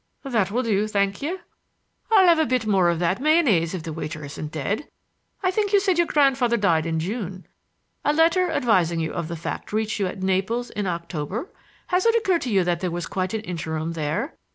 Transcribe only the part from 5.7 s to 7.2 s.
you said your grandfather died in